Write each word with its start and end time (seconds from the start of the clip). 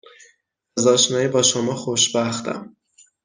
از 0.77 0.87
آشنایی 0.87 1.27
با 1.27 1.41
شما 1.41 1.75
خوشبختم 1.75 2.75